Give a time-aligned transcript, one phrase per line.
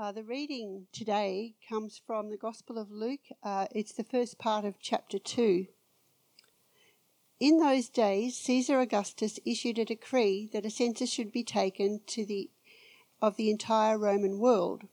[0.00, 3.32] Uh, the reading today comes from the Gospel of Luke.
[3.42, 5.66] Uh, it's the first part of chapter 2.
[7.40, 12.24] In those days, Caesar Augustus issued a decree that a census should be taken to
[12.24, 12.48] the,
[13.20, 14.84] of the entire Roman world.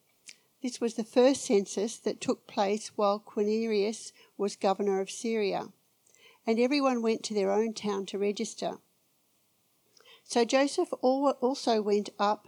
[0.64, 5.68] This was the first census that took place while Quirinius was governor of Syria,
[6.48, 8.80] and everyone went to their own town to register.
[10.24, 12.48] So Joseph also went up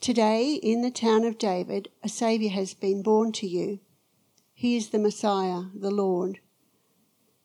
[0.00, 3.80] Today, in the town of David, a Saviour has been born to you.
[4.54, 6.38] He is the Messiah, the Lord.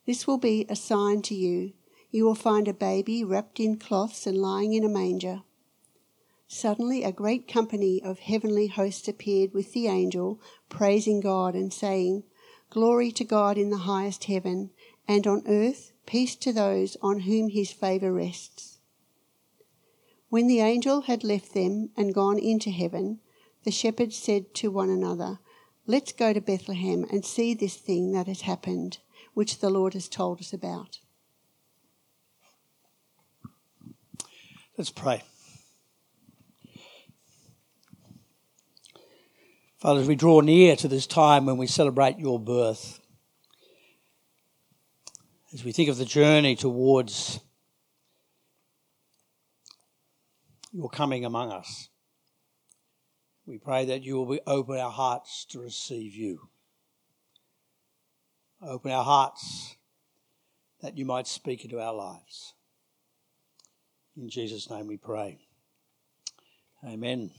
[0.06, 1.72] This will be a sign to you.
[2.12, 5.42] You will find a baby wrapped in cloths and lying in a manger.
[6.46, 12.22] Suddenly, a great company of heavenly hosts appeared with the angel, praising God and saying,
[12.70, 14.70] Glory to God in the highest heaven,
[15.08, 18.73] and on earth peace to those on whom his favour rests.
[20.34, 23.20] When the angel had left them and gone into heaven,
[23.62, 25.38] the shepherds said to one another,
[25.86, 28.98] Let's go to Bethlehem and see this thing that has happened,
[29.34, 30.98] which the Lord has told us about.
[34.76, 35.22] Let's pray.
[39.78, 42.98] Father, as we draw near to this time when we celebrate your birth,
[45.52, 47.38] as we think of the journey towards
[50.74, 51.88] your coming among us.
[53.46, 56.48] We pray that you will open our hearts to receive you.
[58.60, 59.76] Open our hearts
[60.80, 62.54] that you might speak into our lives.
[64.16, 65.38] In Jesus' name we pray.
[66.84, 67.30] Amen.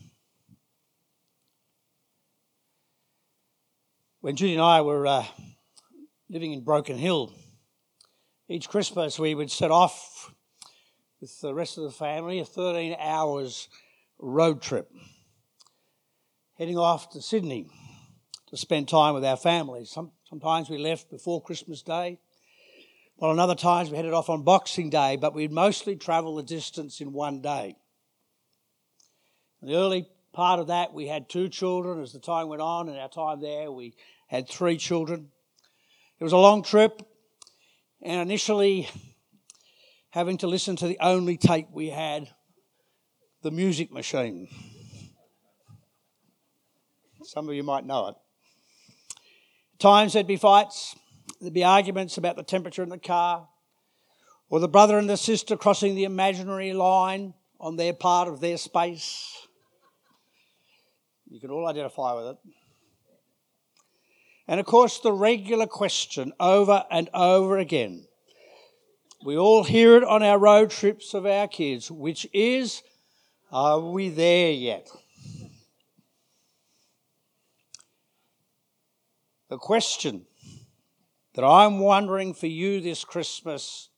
[4.21, 5.25] When Judy and I were uh,
[6.29, 7.33] living in Broken Hill,
[8.47, 10.34] each Christmas we would set off
[11.25, 13.67] with the rest of the family, a 13 hours
[14.19, 14.91] road trip,
[16.59, 17.65] heading off to Sydney
[18.51, 19.89] to spend time with our families.
[19.89, 22.19] Some, sometimes we left before Christmas Day,
[23.15, 26.43] while on other times we headed off on Boxing Day, but we'd mostly travel the
[26.43, 27.75] distance in one day.
[29.63, 32.03] In the early part of that, we had two children.
[32.03, 33.95] As the time went on, and our time there, we
[34.27, 35.29] had three children.
[36.19, 37.01] It was a long trip,
[38.03, 38.87] and initially
[40.15, 42.29] having to listen to the only tape we had,
[43.43, 44.47] the music machine.
[47.23, 48.15] Some of you might know it.
[49.73, 50.95] At times there'd be fights,
[51.41, 53.49] there'd be arguments about the temperature in the car,
[54.49, 58.55] or the brother and the sister crossing the imaginary line on their part of their
[58.55, 59.35] space.
[61.27, 62.37] You can all identify with it.
[64.47, 68.07] And of course, the regular question over and over again
[69.25, 72.83] we all hear it on our road trips of our kids, which is,
[73.51, 74.87] are we there yet?
[79.49, 80.27] The question
[81.33, 83.89] that I'm wondering for you this Christmas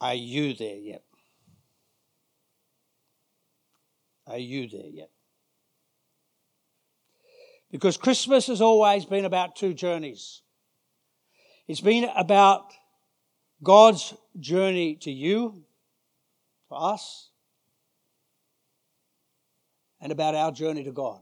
[0.00, 1.02] are you there yet?
[4.26, 5.10] Are you there yet?
[7.70, 10.40] Because Christmas has always been about two journeys.
[11.68, 12.72] It's been about
[13.62, 15.64] God's journey to you,
[16.68, 17.30] to us,
[20.00, 21.20] and about our journey to God.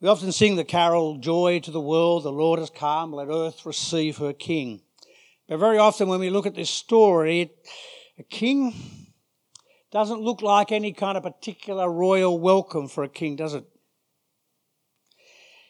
[0.00, 3.66] We often sing the carol, Joy to the world, the Lord has come, let earth
[3.66, 4.80] receive her King.
[5.48, 7.50] But very often when we look at this story,
[8.18, 8.74] a king
[9.90, 13.64] doesn't look like any kind of particular royal welcome for a king, does it?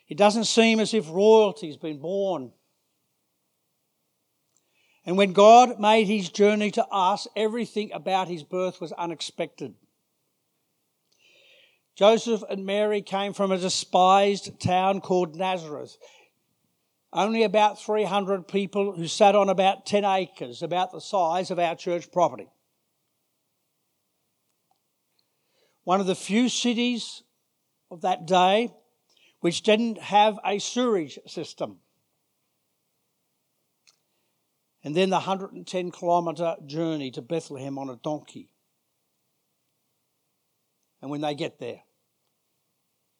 [0.08, 2.52] It doesn't seem as if royalty's been born
[5.04, 9.74] and when God made his journey to us, everything about his birth was unexpected.
[11.96, 15.96] Joseph and Mary came from a despised town called Nazareth.
[17.12, 21.74] Only about 300 people who sat on about 10 acres, about the size of our
[21.74, 22.48] church property.
[25.84, 27.22] One of the few cities
[27.90, 28.70] of that day
[29.40, 31.78] which didn't have a sewerage system.
[34.84, 38.50] And then the 110 kilometre journey to Bethlehem on a donkey.
[41.02, 41.80] And when they get there,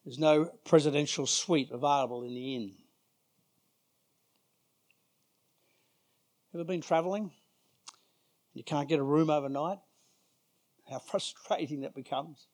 [0.05, 2.75] there's no presidential suite available in the inn.
[6.55, 7.31] Ever been travelling?
[8.55, 9.79] You can't get a room overnight?
[10.91, 12.47] How frustrating that becomes.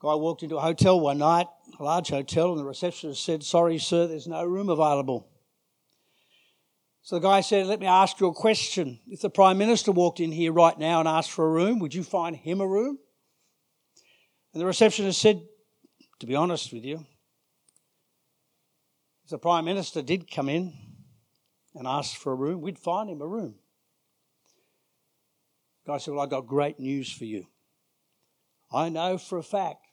[0.00, 1.46] Guy walked into a hotel one night,
[1.78, 5.29] a large hotel, and the receptionist said, Sorry, sir, there's no room available.
[7.02, 9.00] So the guy said, Let me ask you a question.
[9.06, 11.94] If the Prime Minister walked in here right now and asked for a room, would
[11.94, 12.98] you find him a room?
[14.52, 15.42] And the receptionist said,
[16.20, 17.06] To be honest with you,
[19.24, 20.72] if the Prime Minister did come in
[21.74, 23.54] and ask for a room, we'd find him a room.
[25.84, 27.46] The guy said, Well, I've got great news for you.
[28.72, 29.86] I know for a fact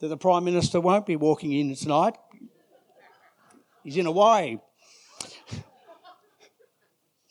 [0.00, 2.14] that the Prime Minister won't be walking in tonight.
[3.84, 4.58] He's in Hawaii.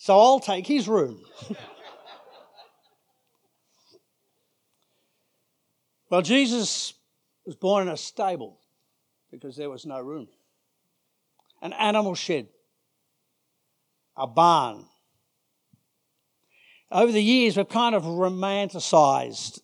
[0.07, 1.19] So I'll take his room.
[6.09, 6.93] well, Jesus
[7.45, 8.57] was born in a stable
[9.29, 10.29] because there was no room.
[11.61, 12.47] An animal shed,
[14.15, 14.85] a barn.
[16.89, 19.61] Over the years, we've kind of romanticised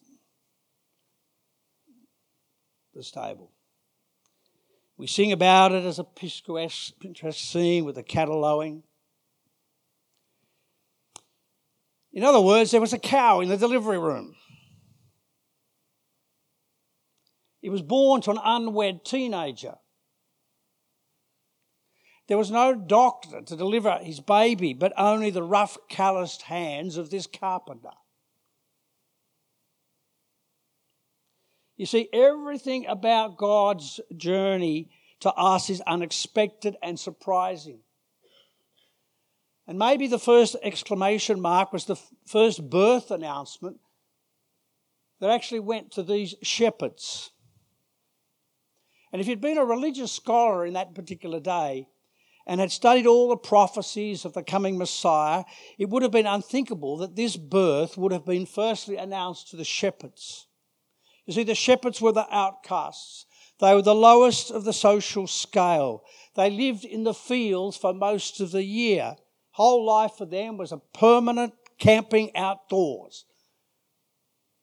[2.93, 3.53] the stable.
[4.97, 6.95] We sing about it as a picturesque
[7.31, 8.83] scene with the cattle lowing.
[12.13, 14.35] In other words, there was a cow in the delivery room.
[17.63, 19.75] It was born to an unwed teenager.
[22.27, 27.09] There was no doctor to deliver his baby, but only the rough, calloused hands of
[27.09, 27.89] this carpenter.
[31.75, 37.82] You see, everything about God's journey to us is unexpected and surprising.
[39.67, 41.95] And maybe the first exclamation mark was the
[42.25, 43.77] first birth announcement
[45.19, 47.31] that actually went to these shepherds.
[49.13, 51.87] And if you'd been a religious scholar in that particular day
[52.45, 55.45] and had studied all the prophecies of the coming Messiah,
[55.77, 59.63] it would have been unthinkable that this birth would have been firstly announced to the
[59.63, 60.47] shepherds.
[61.25, 63.27] You see, the shepherds were the outcasts.
[63.59, 66.03] They were the lowest of the social scale.
[66.35, 69.15] They lived in the fields for most of the year.
[69.53, 73.25] Whole life for them was a permanent camping outdoors.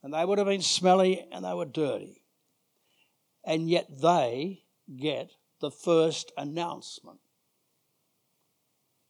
[0.03, 2.23] And they would have been smelly and they were dirty.
[3.45, 4.65] And yet they
[4.97, 7.21] get the first announcement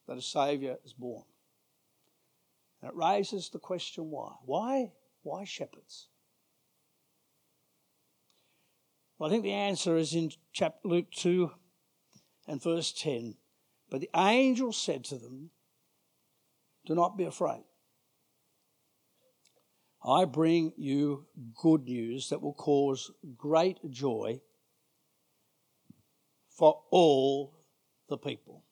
[0.07, 1.25] that a Saviour is born.
[2.83, 4.33] And it raises the question why?
[4.45, 4.93] Why?
[5.23, 6.09] Why shepherds?
[9.19, 11.51] Well, I think the answer is in chapter Luke 2
[12.49, 13.37] and verse 10.
[13.89, 15.51] But the angel said to them,
[16.87, 17.65] Do not be afraid.
[20.05, 21.27] I bring you
[21.61, 24.41] good news that will cause great joy
[26.49, 27.55] for all
[28.09, 28.65] the people.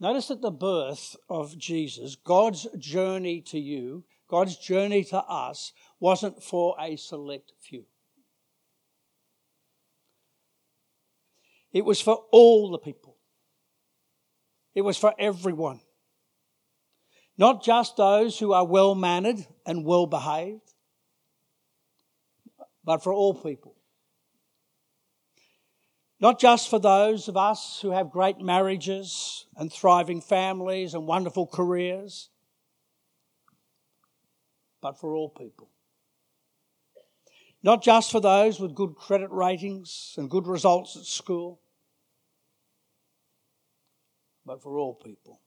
[0.00, 6.42] Notice that the birth of Jesus, God's journey to you, God's journey to us, wasn't
[6.42, 7.84] for a select few.
[11.72, 13.19] It was for all the people.
[14.74, 15.80] It was for everyone.
[17.36, 20.74] Not just those who are well mannered and well behaved,
[22.84, 23.74] but for all people.
[26.20, 31.46] Not just for those of us who have great marriages and thriving families and wonderful
[31.46, 32.28] careers,
[34.82, 35.70] but for all people.
[37.62, 41.60] Not just for those with good credit ratings and good results at school,
[44.50, 45.40] but for all people.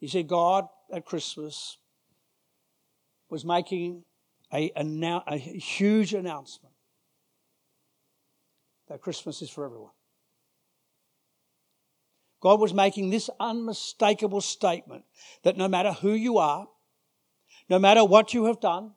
[0.00, 1.78] You see, God at Christmas
[3.30, 4.02] was making
[4.52, 6.74] a, a, huge announcement
[8.88, 9.92] that Christmas is for everyone.
[12.40, 15.04] God was making this unmistakable statement
[15.44, 16.66] that no matter who you are,
[17.70, 18.94] no matter what you have done,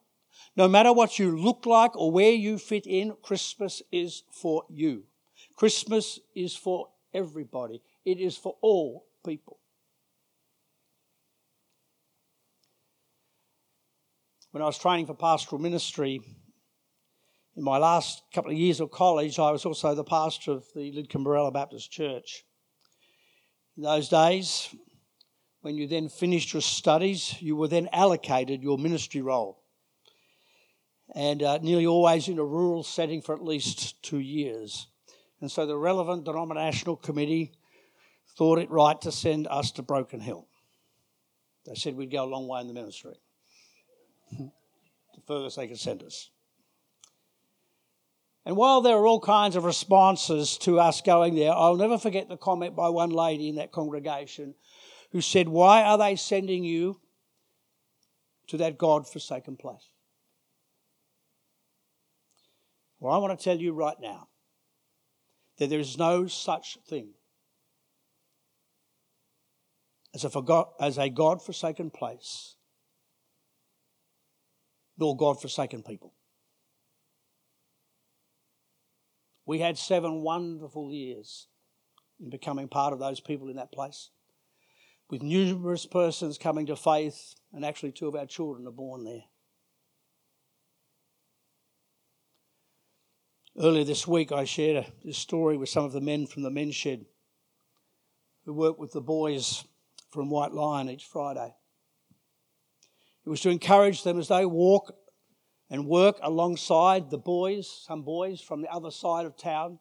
[0.55, 5.03] no matter what you look like or where you fit in, Christmas is for you.
[5.59, 9.59] Christmas is for everybody, it is for all people.
[14.51, 16.21] When I was training for pastoral ministry,
[17.57, 20.93] in my last couple of years of college, I was also the pastor of the
[20.93, 22.45] Lidcombe Baptist Church.
[23.75, 24.73] In those days,
[25.59, 29.61] when you then finished your studies, you were then allocated your ministry role.
[31.13, 34.87] And uh, nearly always in a rural setting for at least two years.
[35.41, 37.53] And so the relevant denominational committee
[38.37, 40.47] thought it right to send us to Broken Hill.
[41.65, 43.19] They said we'd go a long way in the ministry.
[44.31, 44.51] the
[45.27, 46.29] furthest they could send us.
[48.45, 52.29] And while there are all kinds of responses to us going there, I'll never forget
[52.29, 54.55] the comment by one lady in that congregation
[55.11, 56.99] who said, Why are they sending you
[58.47, 59.91] to that God forsaken place?
[62.99, 64.29] Well, I want to tell you right now
[65.59, 67.09] that there is no such thing
[70.15, 72.55] as a, forgot, as a God forsaken place,
[74.97, 76.13] nor God forsaken people.
[79.45, 81.47] We had seven wonderful years
[82.19, 84.09] in becoming part of those people in that place
[85.09, 89.23] with numerous persons coming to faith, and actually, two of our children are born there.
[93.57, 96.49] Earlier this week, I shared a, this story with some of the men from the
[96.49, 97.05] men's shed
[98.45, 99.65] who work with the boys
[100.11, 101.53] from Whitelion each Friday.
[103.25, 104.95] It was to encourage them as they walk
[105.69, 109.79] and work alongside the boys, some boys from the other side of town,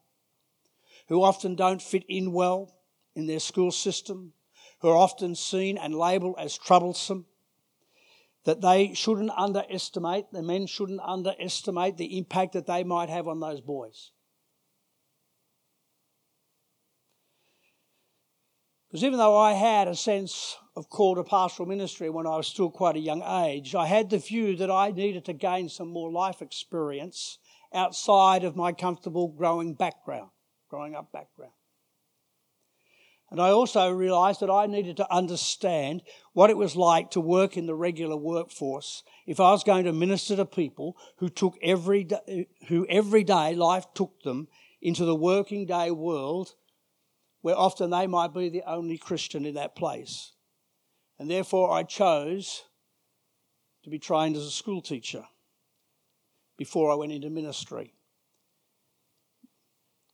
[1.08, 2.74] who often don't fit in well
[3.14, 4.32] in their school system,
[4.80, 7.26] who are often seen and labelled as troublesome,
[8.48, 13.40] that they shouldn't underestimate, the men shouldn't underestimate the impact that they might have on
[13.40, 14.12] those boys.
[18.88, 22.46] Because even though I had a sense of call to pastoral ministry when I was
[22.46, 25.88] still quite a young age, I had the view that I needed to gain some
[25.88, 27.36] more life experience
[27.74, 30.30] outside of my comfortable growing background,
[30.70, 31.52] growing up background.
[33.30, 37.56] And I also realised that I needed to understand what it was like to work
[37.56, 42.04] in the regular workforce if I was going to minister to people who took every
[42.04, 44.48] day, who every day life took them
[44.80, 46.54] into the working day world
[47.42, 50.32] where often they might be the only Christian in that place.
[51.18, 52.64] And therefore I chose
[53.84, 55.24] to be trained as a school teacher
[56.56, 57.94] before I went into ministry.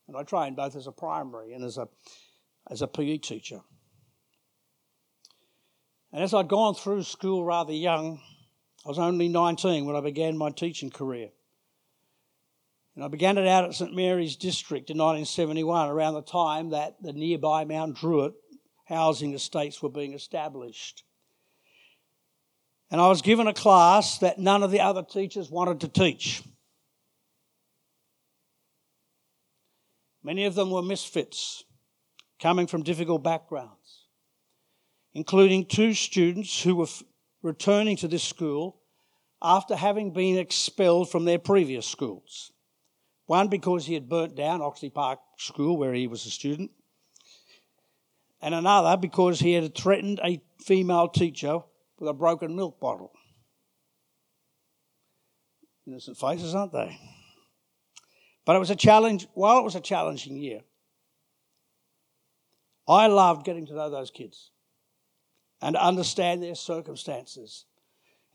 [0.07, 1.87] And I trained both as a primary and as a
[2.69, 3.61] as a PE teacher.
[6.11, 8.21] And as I'd gone through school rather young,
[8.85, 11.29] I was only 19 when I began my teaching career.
[12.95, 16.95] And I began it out at St Mary's District in 1971, around the time that
[17.01, 18.33] the nearby Mount Druitt
[18.85, 21.03] housing estates were being established.
[22.89, 26.43] And I was given a class that none of the other teachers wanted to teach.
[30.23, 31.65] Many of them were misfits
[32.39, 34.07] coming from difficult backgrounds,
[35.13, 37.03] including two students who were f-
[37.41, 38.81] returning to this school
[39.41, 42.51] after having been expelled from their previous schools.
[43.27, 46.71] One because he had burnt down Oxley Park School, where he was a student,
[48.41, 51.59] and another because he had threatened a female teacher
[51.97, 53.11] with a broken milk bottle.
[55.87, 56.99] Innocent faces, aren't they?
[58.45, 60.61] But it was a challenge, while it was a challenging year,
[62.87, 64.51] I loved getting to know those kids
[65.61, 67.65] and understand their circumstances,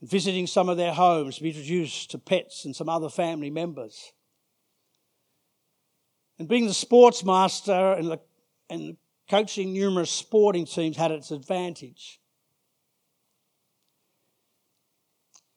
[0.01, 4.11] and visiting some of their homes, be introduced to pets and some other family members.
[6.37, 8.19] And being the sports master and, the,
[8.69, 8.97] and
[9.29, 12.19] coaching numerous sporting teams had its advantage.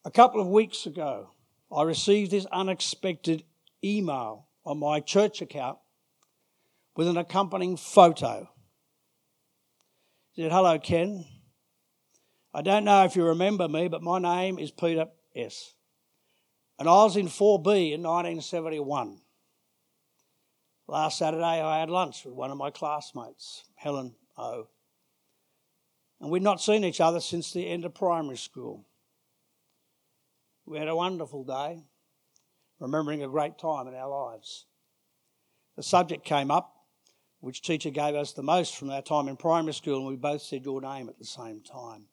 [0.04, 1.30] A couple of weeks ago,
[1.74, 3.42] I received this unexpected
[3.82, 5.78] email on my church account
[6.94, 8.50] with an accompanying photo
[10.34, 11.24] he said, Hello, Ken.
[12.52, 15.74] I don't know if you remember me, but my name is Peter S.
[16.78, 19.20] And I was in 4B in 1971.
[20.88, 24.68] Last Saturday, I had lunch with one of my classmates, Helen O.
[26.20, 28.84] And we'd not seen each other since the end of primary school.
[30.66, 31.84] We had a wonderful day,
[32.80, 34.66] remembering a great time in our lives.
[35.76, 36.73] The subject came up
[37.44, 40.40] which teacher gave us the most from our time in primary school, and we both
[40.40, 42.06] said your name at the same time.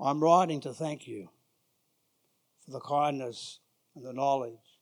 [0.00, 1.28] I'm writing to thank you
[2.64, 3.58] for the kindness
[3.94, 4.78] and the knowledge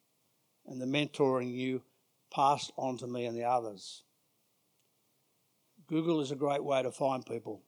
[0.64, 1.82] and the mentoring you
[2.32, 4.04] passed on to me and the others.
[5.88, 7.62] Google is a great way to find people.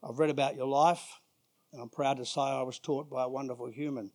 [0.00, 1.20] I've read about your life
[1.72, 4.12] And I'm proud to say I was taught by a wonderful human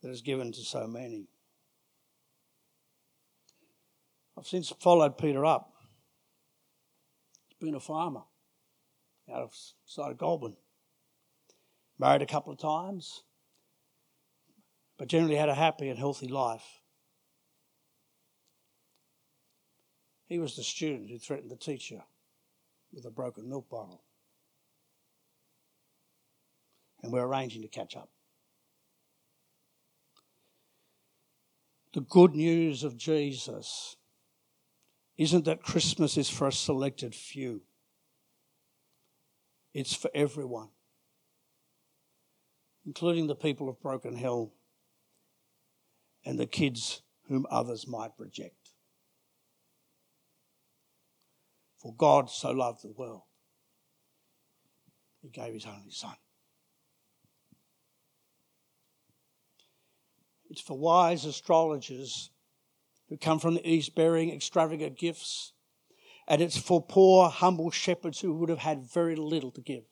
[0.00, 1.28] that has given to so many.
[4.36, 5.72] I've since followed Peter up.
[7.48, 8.22] He's been a farmer
[9.32, 10.56] out of side of Goulburn.
[11.98, 13.22] Married a couple of times,
[14.98, 16.82] but generally had a happy and healthy life.
[20.26, 22.02] He was the student who threatened the teacher
[22.92, 24.02] with a broken milk bottle.
[27.02, 28.08] And we're arranging to catch up.
[31.92, 33.96] The good news of Jesus
[35.16, 37.62] isn't that Christmas is for a selected few,
[39.72, 40.68] it's for everyone,
[42.84, 44.52] including the people of Broken Hill
[46.24, 48.70] and the kids whom others might reject.
[51.78, 53.22] For God so loved the world,
[55.22, 56.16] He gave His only Son.
[60.50, 62.30] It's for wise astrologers
[63.14, 65.52] who come from the east bearing extravagant gifts.
[66.26, 69.84] And it's for poor, humble shepherds who would have had very little to give.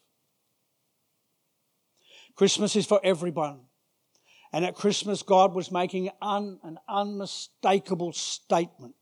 [2.34, 3.60] Christmas is for everyone.
[4.52, 8.96] And at Christmas, God was making un, an unmistakable statement.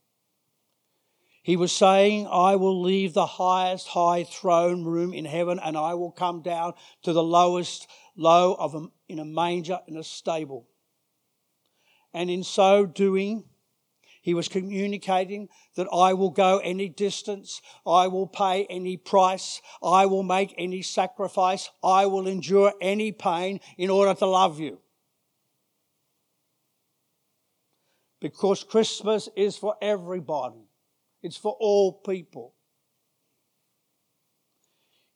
[1.41, 5.95] He was saying, I will leave the highest high throne room in heaven and I
[5.95, 10.67] will come down to the lowest low of a, in a manger in a stable.
[12.13, 13.45] And in so doing,
[14.21, 20.05] he was communicating that I will go any distance, I will pay any price, I
[20.05, 24.79] will make any sacrifice, I will endure any pain in order to love you.
[28.19, 30.69] Because Christmas is for everybody,
[31.23, 32.53] it's for all people.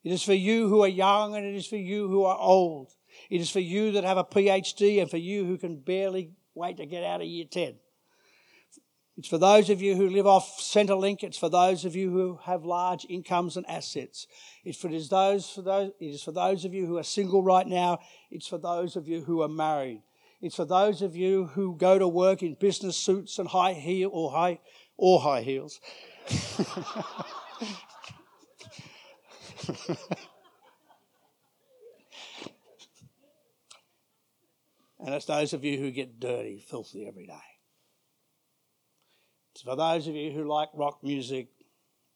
[0.03, 2.91] It is for you who are young and it is for you who are old.
[3.29, 6.77] It is for you that have a PhD and for you who can barely wait
[6.77, 7.75] to get out of year 10.
[9.17, 11.23] It's for those of you who live off Centrelink.
[11.23, 14.27] It's for those of you who have large incomes and assets.
[14.65, 15.91] It's for, it is those for those.
[16.01, 17.99] It is for those of you who are single right now.
[18.29, 20.03] It's for those of you who are married.
[20.41, 24.09] It's for those of you who go to work in business suits and high heel
[24.11, 24.59] or high
[24.97, 25.79] or high heels.
[34.99, 37.54] and it's those of you who get dirty, filthy every day.
[39.55, 41.47] It's for those of you who like rock music,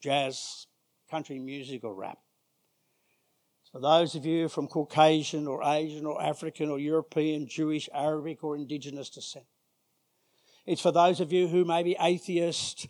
[0.04, 0.68] jazz,
[1.10, 2.18] country music, or rap.
[3.62, 8.44] It's for those of you from Caucasian or Asian or African or European, Jewish, Arabic,
[8.44, 9.46] or indigenous descent.
[10.66, 12.88] It's for those of you who may be atheist,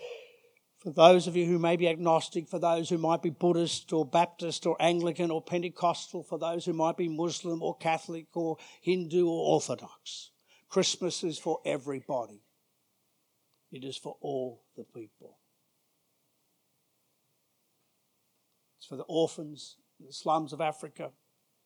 [0.79, 4.03] for those of you who may be agnostic, for those who might be Buddhist or
[4.03, 9.27] Baptist or Anglican or Pentecostal, for those who might be Muslim or Catholic or Hindu
[9.27, 10.31] or Orthodox.
[10.69, 12.41] Christmas is for everybody.
[13.71, 15.37] It is for all the people.
[18.77, 21.11] It's for the orphans in the slums of Africa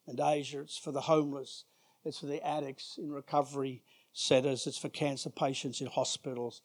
[0.07, 0.61] and Asia.
[0.61, 1.65] It's for the homeless.
[2.03, 4.67] It's for the addicts in recovery centres.
[4.67, 6.61] It's for cancer patients in hospitals.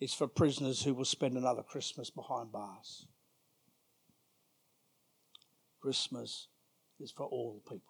[0.00, 3.06] It's for prisoners who will spend another Christmas behind bars.
[5.80, 6.48] Christmas
[6.98, 7.82] is for all people.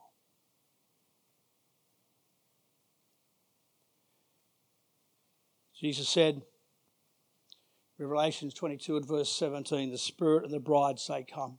[5.81, 6.43] Jesus said,
[8.01, 11.59] Revelations 22 and verse 17 the Spirit and the bride say, Come.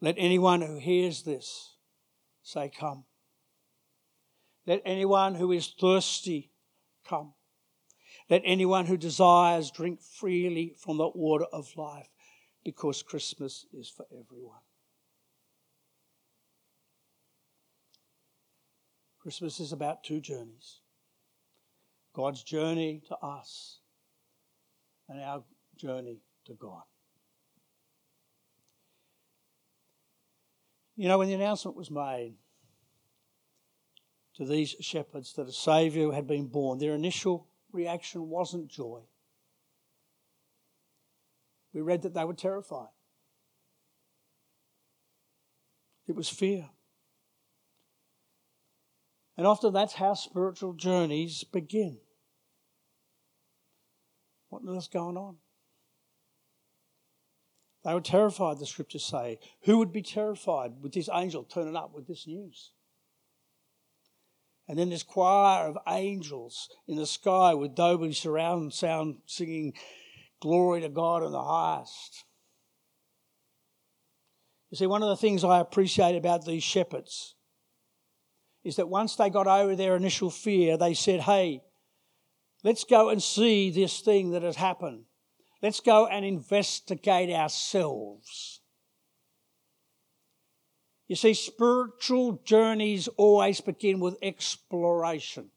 [0.00, 1.74] Let anyone who hears this
[2.44, 3.04] say, Come.
[4.68, 6.52] Let anyone who is thirsty
[7.08, 7.32] come.
[8.28, 12.10] Let anyone who desires drink freely from the water of life,
[12.62, 14.60] because Christmas is for everyone.
[19.20, 20.80] Christmas is about two journeys
[22.14, 23.80] God's journey to us
[25.08, 25.42] and our
[25.76, 26.82] journey to God.
[30.96, 32.34] You know, when the announcement was made
[34.34, 39.02] to these shepherds that a Saviour had been born, their initial reaction wasn't joy.
[41.72, 42.88] We read that they were terrified.
[46.08, 46.70] It was fear.
[49.36, 51.98] And often that's how spiritual journeys begin.
[54.60, 55.36] What on earth's going on?
[57.84, 59.38] They were terrified, the scriptures say.
[59.62, 62.72] Who would be terrified with this angel turning up with this news?
[64.66, 69.74] And then this choir of angels in the sky with Dolby surround sound singing,
[70.40, 72.24] Glory to God in the highest.
[74.70, 77.34] You see, one of the things I appreciate about these shepherds
[78.62, 81.62] is that once they got over their initial fear, they said, Hey,
[82.62, 85.04] let's go and see this thing that has happened.
[85.62, 88.60] Let's go and investigate ourselves.
[91.08, 95.50] You see, spiritual journeys always begin with exploration.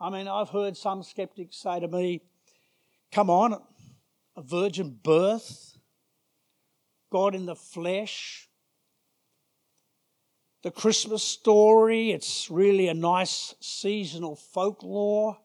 [0.00, 2.22] I mean, I've heard some skeptics say to me,
[3.12, 3.62] come on,
[4.36, 5.78] a virgin birth,
[7.12, 8.49] God in the flesh,
[10.62, 15.38] the Christmas story, it's really a nice seasonal folklore.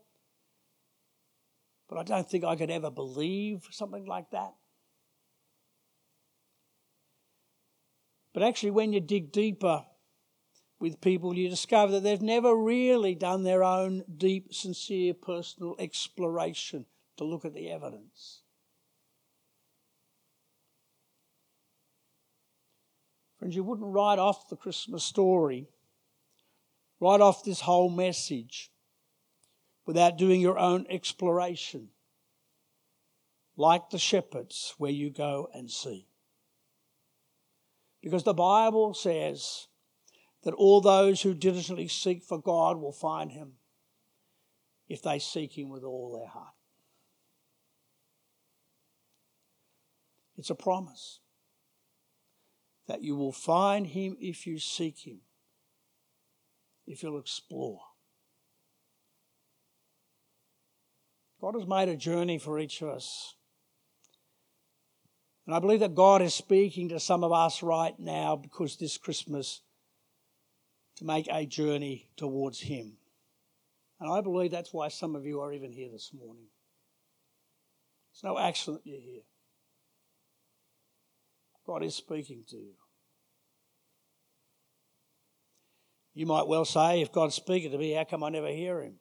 [1.87, 4.53] But I don't think I could ever believe something like that.
[8.33, 9.85] But actually, when you dig deeper
[10.79, 16.85] with people, you discover that they've never really done their own deep, sincere, personal exploration
[17.15, 18.41] to look at the evidence.
[23.45, 25.67] Friends, you wouldn't write off the Christmas story,
[26.99, 28.71] write off this whole message
[29.85, 31.89] without doing your own exploration,
[33.55, 36.07] like the shepherds, where you go and see.
[38.01, 39.67] Because the Bible says
[40.41, 43.57] that all those who diligently seek for God will find Him
[44.89, 46.55] if they seek Him with all their heart.
[50.35, 51.19] It's a promise
[52.87, 55.21] that you will find Him if you seek Him,
[56.85, 57.79] if you'll explore.
[61.41, 63.35] God has made a journey for each of us.
[65.45, 68.97] And I believe that God is speaking to some of us right now because this
[68.97, 69.61] Christmas
[70.97, 72.93] to make a journey towards Him.
[73.99, 76.47] And I believe that's why some of you are even here this morning.
[78.11, 79.21] It's no accident you're here.
[81.65, 82.73] God is speaking to you.
[86.13, 88.95] You might well say, if God's speaking to me, how come I never hear Him?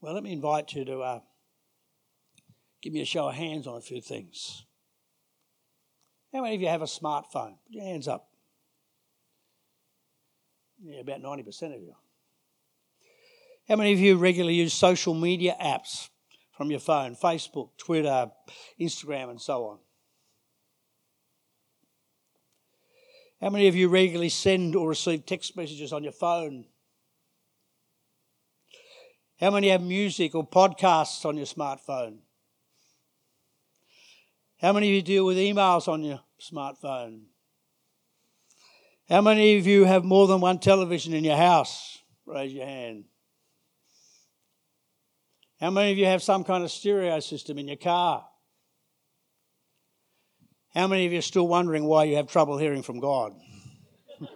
[0.00, 1.20] Well, let me invite you to uh,
[2.82, 4.64] give me a show of hands on a few things.
[6.32, 7.56] How many of you have a smartphone?
[7.64, 8.28] Put your hands up.
[10.80, 11.94] Yeah, about 90% of you.
[13.68, 16.08] How many of you regularly use social media apps
[16.58, 17.14] from your phone?
[17.14, 18.30] Facebook, Twitter,
[18.78, 19.78] Instagram, and so on.
[23.40, 26.66] How many of you regularly send or receive text messages on your phone?
[29.38, 32.18] How many have music or podcasts on your smartphone?
[34.60, 37.26] How many of you deal with emails on your smartphone?
[39.08, 41.98] How many of you have more than one television in your house?
[42.26, 43.04] Raise your hand.
[45.60, 48.24] How many of you have some kind of stereo system in your car?
[50.72, 53.34] How many of you are still wondering why you have trouble hearing from God?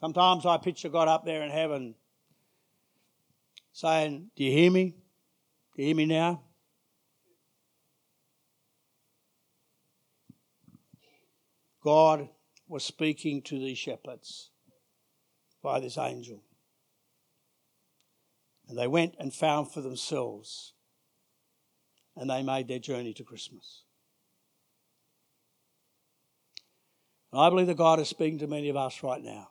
[0.00, 1.96] Sometimes I picture God up there in heaven
[3.72, 4.94] saying, Do you hear me?
[5.74, 6.42] Do you hear me now?
[11.82, 12.28] God
[12.70, 14.50] was speaking to these shepherds
[15.60, 16.44] by this angel.
[18.68, 20.72] And they went and found for themselves,
[22.16, 23.82] and they made their journey to Christmas.
[27.32, 29.48] And I believe that God is speaking to many of us right now.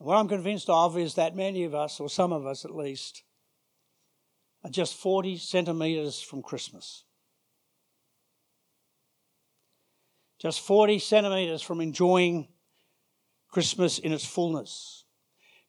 [0.00, 2.74] And what I'm convinced of is that many of us, or some of us at
[2.74, 3.22] least,
[4.64, 7.04] are just 40 centimetres from Christmas.
[10.44, 12.46] Just 40 centimetres from enjoying
[13.50, 15.04] Christmas in its fullness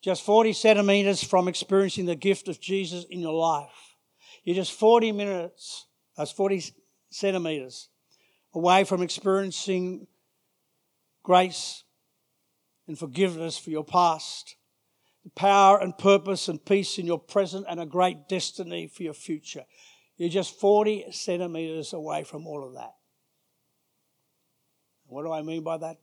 [0.05, 3.95] just 40 centimeters from experiencing the gift of Jesus in your life.
[4.43, 6.63] You're just 40 minutes, that's 40
[7.09, 7.89] centimeters
[8.53, 10.05] away from experiencing
[11.23, 11.85] grace
[12.87, 14.57] and forgiveness for your past,
[15.23, 19.15] the power and purpose and peace in your present, and a great destiny for your
[19.15, 19.65] future.
[20.17, 22.93] You're just 40 centimeters away from all of that.
[25.15, 25.95] What do I mean by that?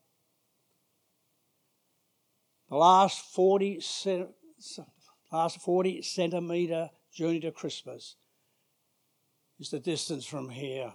[2.70, 3.82] The last 40,
[5.30, 8.16] last 40 centimetre journey to Christmas
[9.60, 10.94] is the distance from here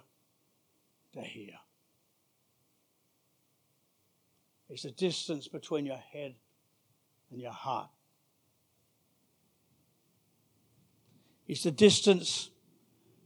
[1.13, 1.59] to here.
[4.67, 6.33] It's the distance between your head
[7.29, 7.91] and your heart.
[11.47, 12.49] It's the distance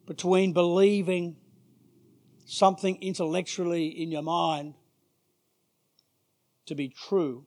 [0.06, 1.38] between believing
[2.46, 4.74] something intellectually in your mind
[6.66, 7.46] to be true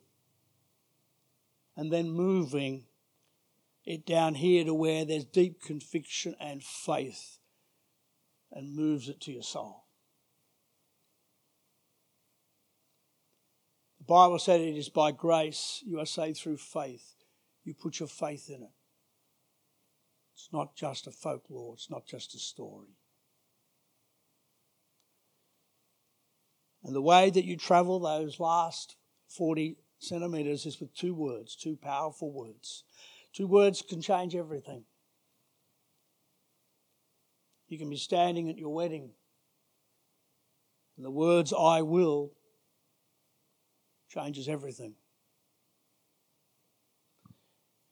[1.77, 2.85] and then moving
[3.85, 7.39] it down here to where there's deep conviction and faith
[8.51, 9.85] and moves it to your soul.
[13.99, 17.15] The Bible said it is by grace you are saved through faith.
[17.65, 18.73] You put your faith in it.
[20.35, 22.99] It's not just a folklore, it's not just a story.
[26.83, 28.97] And the way that you travel those last
[29.37, 32.85] 40 centimeters is with two words, two powerful words.
[33.33, 34.85] Two words can change everything.
[37.69, 39.11] You can be standing at your wedding,
[40.97, 42.33] and the words I will
[44.09, 44.95] changes everything.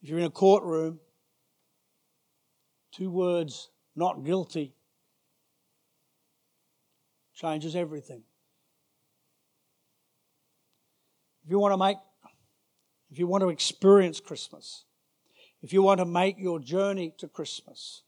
[0.03, 1.01] If you're in a courtroom,
[2.93, 4.75] two words, not guilty,
[7.35, 8.23] changes everything.
[11.45, 11.97] If you want to make,
[13.11, 14.85] if you want to experience Christmas,
[15.61, 18.03] if you want to make your journey to Christmas,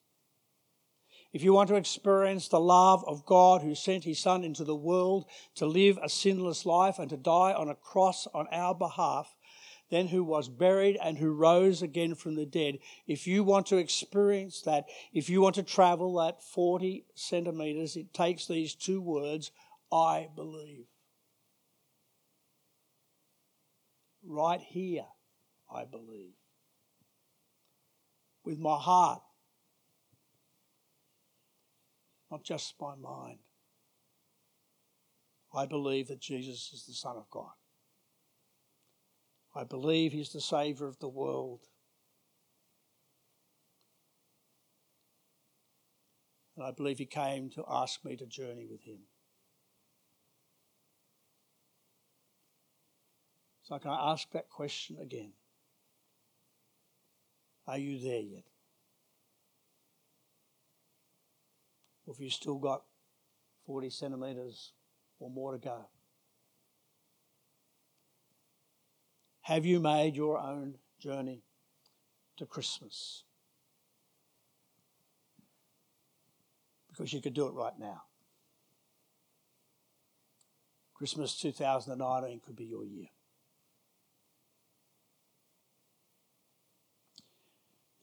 [1.33, 4.77] if you want to experience the love of God who sent his Son into the
[4.77, 9.35] world to live a sinless life and to die on a cross on our behalf,
[9.91, 13.77] then who was buried and who rose again from the dead, if you want to
[13.79, 19.51] experience that, if you want to travel that 40 centimeters, it takes these two words
[19.93, 20.87] I believe.
[24.27, 25.07] Right here,
[25.73, 26.35] I believe
[28.45, 29.23] with my heart,
[32.31, 33.39] not just my mind.
[35.55, 37.53] I believe that Jesus is the Son of God.
[39.55, 41.61] I believe He's the Saviour of the world.
[46.57, 48.99] And I believe He came to ask me to journey with Him.
[53.65, 55.33] So, can I ask that question again?
[57.67, 58.45] Are you there yet?
[62.07, 62.83] Or have you still got
[63.67, 64.73] 40 centimetres
[65.19, 65.87] or more to go?
[69.41, 71.43] Have you made your own journey
[72.37, 73.25] to Christmas?
[76.91, 78.03] Because you could do it right now.
[80.95, 83.09] Christmas 2019 could be your year.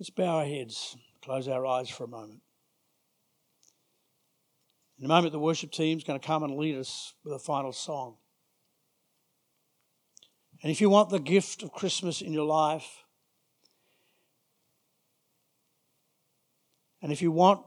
[0.01, 2.41] Let's bow our heads, close our eyes for a moment.
[4.97, 7.37] In a moment, the worship team is going to come and lead us with a
[7.37, 8.15] final song.
[10.63, 13.03] And if you want the gift of Christmas in your life,
[17.03, 17.61] and if you want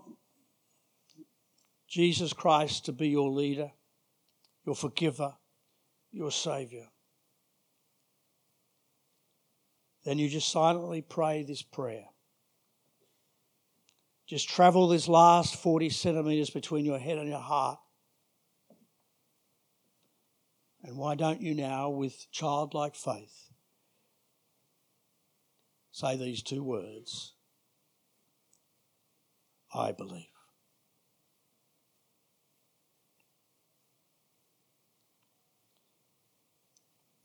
[1.88, 3.70] Jesus Christ to be your leader,
[4.66, 5.36] your forgiver,
[6.10, 6.88] your Savior,
[10.04, 12.06] then you just silently pray this prayer.
[14.26, 17.78] Just travel this last 40 centimeters between your head and your heart.
[20.82, 23.50] And why don't you now, with childlike faith,
[25.92, 27.34] say these two words
[29.74, 30.26] I believe.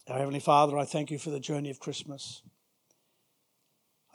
[0.08, 2.42] Our Heavenly Father, I thank you for the journey of Christmas.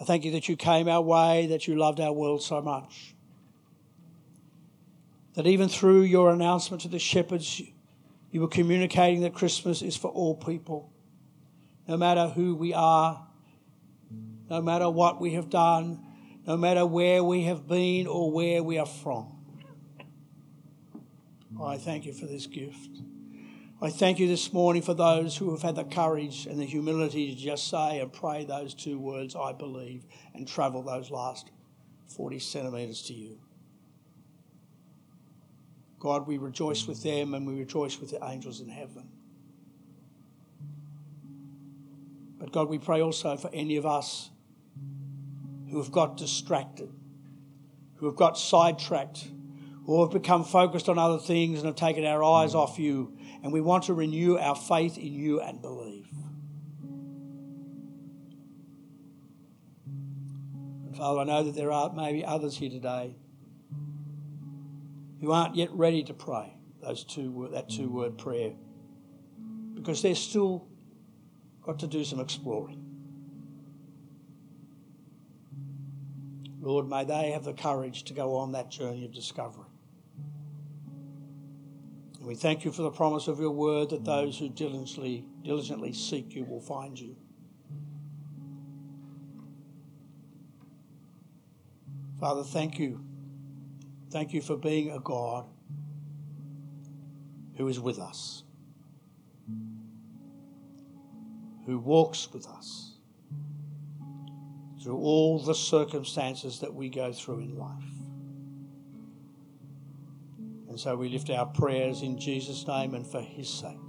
[0.05, 3.15] I thank you that you came our way, that you loved our world so much.
[5.33, 7.63] That even through your announcement to the shepherds,
[8.31, 10.93] you were communicating that Christmas is for all people,
[11.89, 13.27] no matter who we are,
[14.51, 16.05] no matter what we have done,
[16.47, 19.33] no matter where we have been or where we are from.
[21.63, 22.91] I thank you for this gift.
[23.85, 27.35] I thank you this morning for those who have had the courage and the humility
[27.35, 31.51] to just say and pray those two words, I believe, and travel those last
[32.07, 33.39] 40 centimetres to you.
[35.99, 39.07] God, we rejoice with them and we rejoice with the angels in heaven.
[42.39, 44.31] But God, we pray also for any of us
[45.71, 46.89] who have got distracted,
[47.97, 49.29] who have got sidetracked,
[49.85, 53.53] who have become focused on other things and have taken our eyes off you and
[53.53, 56.09] we want to renew our faith in you and believe.
[60.87, 63.15] And Father, I know that there are maybe others here today
[65.21, 68.53] who aren't yet ready to pray those two that two word prayer
[69.75, 70.67] because they're still
[71.63, 72.81] got to do some exploring.
[76.63, 79.64] Lord, may they have the courage to go on that journey of discovery.
[82.25, 85.93] And we thank you for the promise of your word that those who diligently, diligently
[85.93, 87.17] seek you will find you.
[92.19, 93.05] Father, thank you.
[94.11, 95.45] Thank you for being a God
[97.59, 98.43] who is with us,
[101.67, 102.93] who walks with us
[104.83, 107.94] through all the circumstances that we go through in life.
[110.75, 113.84] And so we lift our prayers in Jesus' name and for his sake.